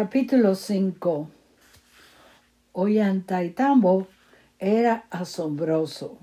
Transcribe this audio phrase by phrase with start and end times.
[0.00, 1.28] Capítulo 5
[2.72, 4.06] Ollantaytambo
[4.60, 6.20] era asombroso,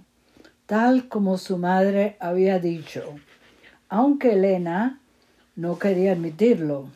[0.65, 3.03] tal como su madre había dicho,
[3.89, 5.01] aunque Elena
[5.57, 6.87] no quería admitirlo.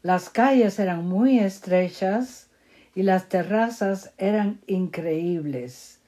[0.00, 2.48] Las calles eran muy estrechas
[2.94, 6.00] y las terrazas eran increíbles.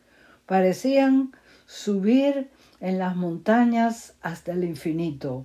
[0.47, 1.33] Parecían
[1.67, 2.49] subir
[2.81, 5.45] en las montañas hasta el infinito.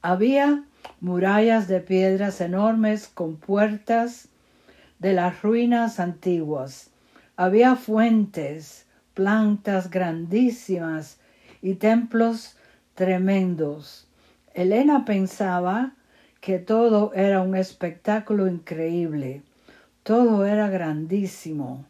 [0.00, 0.64] Había
[1.00, 4.28] murallas de piedras enormes con puertas
[4.98, 6.90] de las ruinas antiguas.
[7.36, 11.18] Había fuentes, plantas grandísimas
[11.60, 12.56] y templos
[12.94, 14.06] tremendos.
[14.54, 15.94] Elena pensaba
[16.40, 19.42] que todo era un espectáculo increíble,
[20.02, 21.84] todo era grandísimo.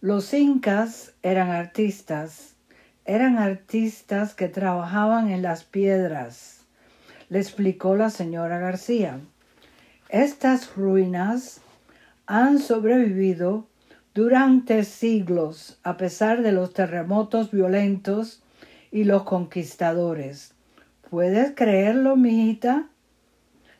[0.00, 2.56] Los incas eran artistas,
[3.04, 6.61] eran artistas que trabajaban en las piedras,
[7.32, 9.18] le explicó la señora García.
[10.10, 11.62] Estas ruinas
[12.26, 13.68] han sobrevivido
[14.12, 18.42] durante siglos a pesar de los terremotos violentos
[18.90, 20.52] y los conquistadores.
[21.08, 22.88] ¿Puedes creerlo, mijita?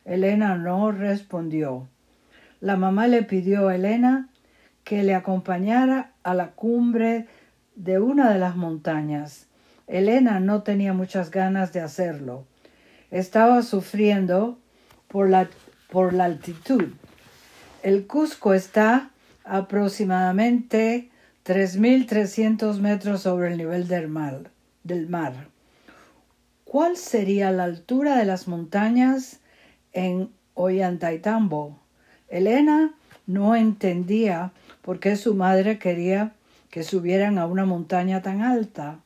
[0.06, 1.88] Elena no respondió.
[2.62, 4.30] La mamá le pidió a Elena
[4.82, 7.26] que le acompañara a la cumbre
[7.74, 9.46] de una de las montañas.
[9.88, 12.46] Elena no tenía muchas ganas de hacerlo.
[13.12, 14.58] Estaba sufriendo
[15.06, 15.48] por la,
[15.90, 16.94] por la altitud.
[17.82, 19.10] El Cusco está
[19.44, 21.10] aproximadamente
[21.44, 24.50] 3.300 metros sobre el nivel del mar,
[24.82, 25.48] del mar.
[26.64, 29.40] ¿Cuál sería la altura de las montañas
[29.92, 31.78] en Ollantaytambo?
[32.28, 32.94] Elena
[33.26, 36.32] no entendía por qué su madre quería
[36.70, 39.00] que subieran a una montaña tan alta.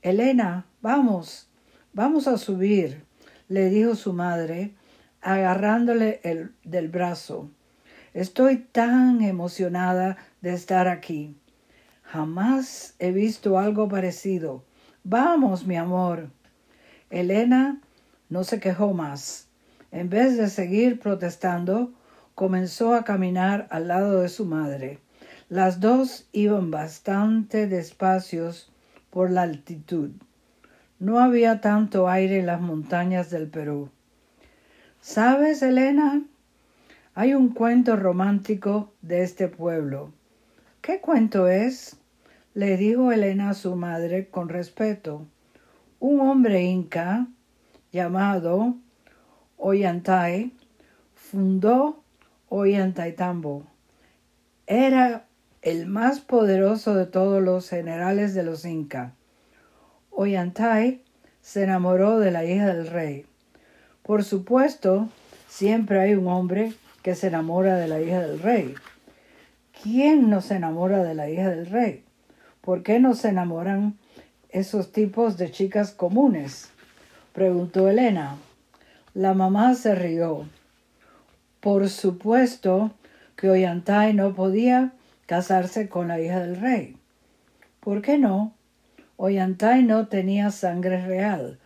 [0.00, 1.46] Elena, vamos,
[1.92, 3.07] vamos a subir,
[3.48, 4.74] le dijo su madre,
[5.20, 7.50] agarrándole el, del brazo.
[8.14, 11.36] Estoy tan emocionada de estar aquí.
[12.02, 14.64] Jamás he visto algo parecido.
[15.04, 16.30] Vamos, mi amor.
[17.10, 17.80] Elena
[18.28, 19.48] no se quejó más.
[19.90, 21.92] En vez de seguir protestando,
[22.34, 25.00] comenzó a caminar al lado de su madre.
[25.48, 28.70] Las dos iban bastante despacios
[29.10, 30.10] por la altitud.
[30.98, 33.90] No había tanto aire en las montañas del Perú.
[35.00, 36.22] ¿Sabes, Elena?
[37.14, 40.12] Hay un cuento romántico de este pueblo.
[40.80, 41.96] ¿Qué cuento es?
[42.54, 45.26] le dijo Elena a su madre con respeto.
[46.00, 47.28] Un hombre inca
[47.92, 48.74] llamado
[49.56, 50.52] Ollantay
[51.14, 52.02] fundó
[52.48, 53.64] Ollantaytambo.
[54.66, 55.26] Era
[55.62, 59.14] el más poderoso de todos los generales de los Inca.
[60.20, 61.00] Ollantay
[61.42, 63.24] se enamoró de la hija del rey.
[64.02, 65.08] Por supuesto,
[65.46, 66.72] siempre hay un hombre
[67.04, 68.74] que se enamora de la hija del rey.
[69.80, 72.02] ¿Quién no se enamora de la hija del rey?
[72.62, 73.96] ¿Por qué no se enamoran
[74.48, 76.68] esos tipos de chicas comunes?
[77.32, 78.38] preguntó Elena.
[79.14, 80.48] La mamá se rió.
[81.60, 82.90] Por supuesto
[83.36, 84.94] que Ollantay no podía
[85.26, 86.96] casarse con la hija del rey.
[87.78, 88.57] ¿Por qué no?
[89.20, 91.58] Ollantay no tenía sangre real.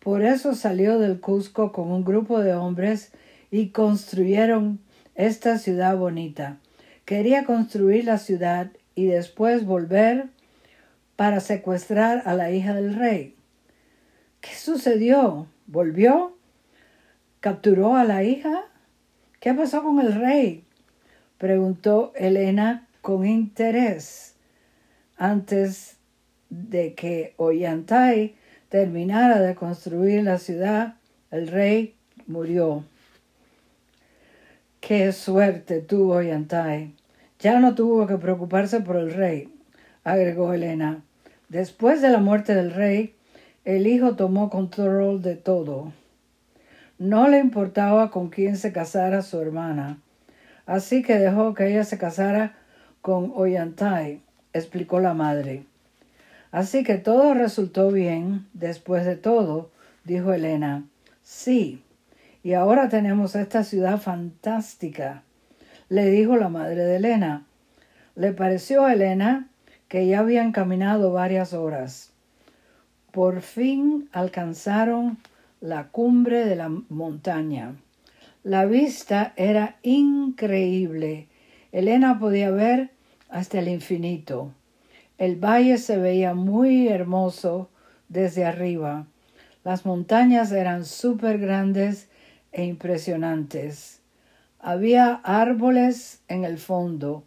[0.00, 3.12] Por eso salió del Cusco con un grupo de hombres
[3.52, 4.80] y construyeron
[5.14, 6.58] esta ciudad bonita.
[7.04, 10.26] Quería construir la ciudad y después volver
[11.14, 13.36] para secuestrar a la hija del rey.
[14.40, 15.46] ¿Qué sucedió?
[15.68, 16.36] ¿Volvió?
[17.38, 18.64] ¿Capturó a la hija?
[19.38, 20.64] ¿Qué pasó con el rey?
[21.38, 24.34] preguntó Elena con interés.
[25.16, 25.97] Antes
[26.50, 28.34] de que Ollantay
[28.68, 30.94] terminara de construir la ciudad,
[31.30, 31.94] el rey
[32.26, 32.84] murió.
[34.80, 36.94] Qué suerte tuvo Ollantay.
[37.40, 39.52] Ya no tuvo que preocuparse por el rey,
[40.04, 41.02] agregó Elena.
[41.48, 43.14] Después de la muerte del rey,
[43.64, 45.92] el hijo tomó control de todo.
[46.98, 49.98] No le importaba con quién se casara su hermana,
[50.66, 52.56] así que dejó que ella se casara
[53.02, 54.20] con Ollantay,
[54.52, 55.64] explicó la madre.
[56.50, 59.70] Así que todo resultó bien después de todo,
[60.04, 60.84] dijo Elena.
[61.22, 61.82] Sí,
[62.42, 65.22] y ahora tenemos esta ciudad fantástica,
[65.88, 67.44] le dijo la madre de Elena.
[68.14, 69.48] Le pareció a Elena
[69.88, 72.12] que ya habían caminado varias horas.
[73.12, 75.18] Por fin alcanzaron
[75.60, 77.74] la cumbre de la montaña.
[78.42, 81.28] La vista era increíble.
[81.72, 82.90] Elena podía ver
[83.28, 84.52] hasta el infinito.
[85.18, 87.68] El valle se veía muy hermoso
[88.08, 89.06] desde arriba.
[89.64, 92.08] Las montañas eran súper grandes
[92.52, 94.00] e impresionantes.
[94.60, 97.24] Había árboles en el fondo,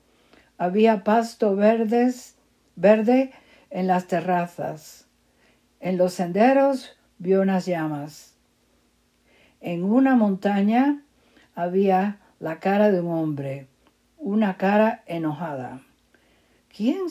[0.58, 2.36] había pasto verdes,
[2.78, 3.32] verde
[3.70, 5.08] en las terrazas.
[5.82, 8.36] En los senderos vio unas llamas.
[9.60, 11.04] En una montaña
[11.56, 13.68] había la cara de un hombre,
[14.18, 15.82] una cara enojada.
[16.76, 17.08] ¿Quién,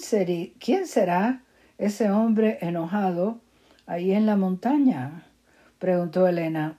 [0.58, 1.42] ¿Quién será
[1.76, 3.40] ese hombre enojado
[3.86, 5.26] ahí en la montaña?
[5.78, 6.78] preguntó Elena.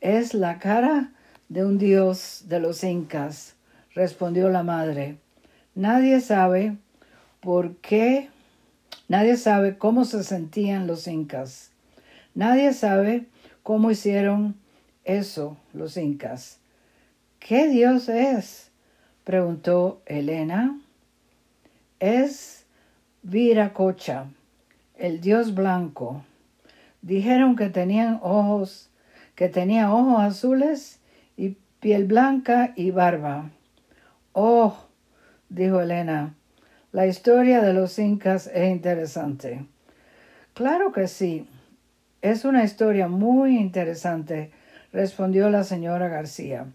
[0.00, 1.12] Es la cara
[1.48, 3.54] de un dios de los incas,
[3.94, 5.18] respondió la madre.
[5.76, 6.76] Nadie sabe
[7.40, 8.30] por qué,
[9.06, 11.70] nadie sabe cómo se sentían los incas.
[12.34, 13.26] Nadie sabe
[13.62, 14.56] cómo hicieron
[15.04, 16.58] eso los incas.
[17.38, 18.72] ¿Qué dios es?
[19.22, 20.81] preguntó Elena.
[22.02, 22.66] Es
[23.22, 24.26] Viracocha,
[24.96, 26.24] el dios blanco.
[27.00, 28.90] Dijeron que tenían ojos,
[29.36, 30.98] que tenía ojos azules
[31.36, 33.52] y piel blanca y barba.
[34.32, 34.74] Oh,
[35.48, 36.34] dijo Elena,
[36.90, 39.64] la historia de los incas es interesante.
[40.54, 41.46] Claro que sí,
[42.20, 44.50] es una historia muy interesante,
[44.92, 46.66] respondió la señora García.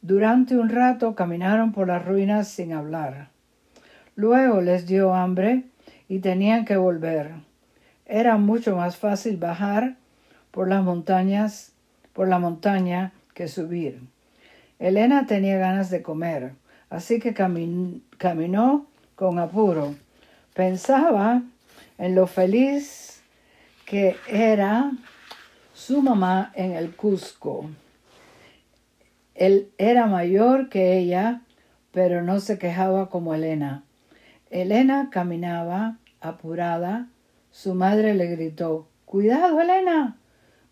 [0.00, 3.31] Durante un rato caminaron por las ruinas sin hablar.
[4.14, 5.64] Luego les dio hambre
[6.08, 7.30] y tenían que volver.
[8.04, 9.96] Era mucho más fácil bajar
[10.50, 11.72] por las montañas,
[12.12, 14.00] por la montaña que subir.
[14.78, 16.52] Elena tenía ganas de comer,
[16.90, 19.94] así que caminó con apuro.
[20.54, 21.42] Pensaba
[21.96, 23.22] en lo feliz
[23.86, 24.90] que era
[25.72, 27.70] su mamá en el Cusco.
[29.34, 31.40] Él era mayor que ella,
[31.92, 33.84] pero no se quejaba como Elena.
[34.52, 37.08] Elena caminaba apurada.
[37.50, 40.18] Su madre le gritó Cuidado, Elena.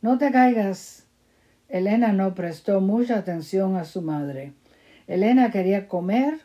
[0.02, 1.06] No te caigas.
[1.66, 4.52] Elena no prestó mucha atención a su madre.
[5.06, 6.40] Elena quería comer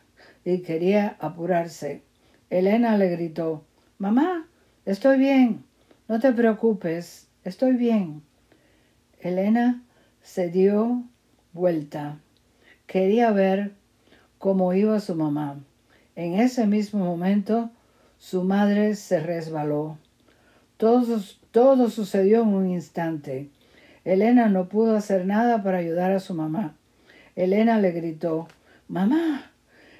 [0.46, 2.00] y quería apurarse.
[2.48, 3.66] Elena le gritó
[3.98, 4.48] Mamá,
[4.86, 5.62] estoy bien.
[6.08, 8.22] No te preocupes, estoy bien.
[9.20, 9.82] Elena
[10.22, 11.04] se dio
[11.52, 12.18] vuelta.
[12.86, 13.74] Quería ver
[14.38, 15.60] cómo iba su mamá.
[16.16, 17.70] En ese mismo momento
[18.18, 19.98] su madre se resbaló.
[20.78, 21.20] Todo,
[21.50, 23.50] todo sucedió en un instante.
[24.04, 26.74] Elena no pudo hacer nada para ayudar a su mamá.
[27.34, 28.48] Elena le gritó
[28.88, 29.50] Mamá,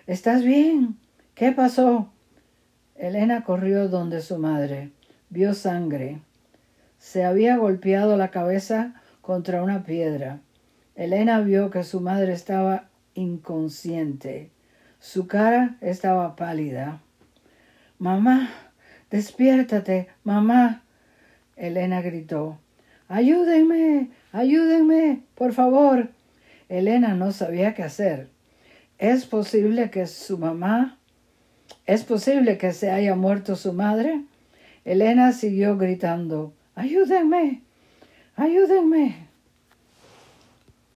[0.06, 0.96] ¿estás bien?
[1.34, 2.08] ¿Qué pasó?
[2.94, 4.92] Elena corrió donde su madre.
[5.28, 6.22] Vio sangre.
[6.98, 10.40] Se había golpeado la cabeza contra una piedra.
[10.94, 14.50] Elena vio que su madre estaba inconsciente.
[15.00, 17.00] Su cara estaba pálida.
[17.98, 18.50] Mamá,
[19.10, 20.82] despiértate, mamá.
[21.56, 22.58] Elena gritó.
[23.08, 26.10] Ayúdenme, ayúdenme, por favor.
[26.68, 28.28] Elena no sabía qué hacer.
[28.98, 30.98] ¿Es posible que su mamá...
[31.84, 34.24] ¿Es posible que se haya muerto su madre?
[34.84, 36.52] Elena siguió gritando.
[36.74, 37.62] Ayúdenme,
[38.36, 39.25] ayúdenme.